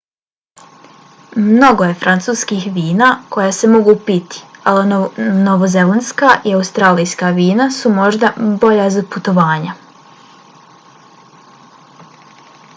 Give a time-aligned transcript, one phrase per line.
[1.49, 4.85] mnogo je francuskih vina koja se mogu piti ali
[5.49, 8.33] novozelandska i australijska vina su možda
[8.65, 9.77] bolja za putovanja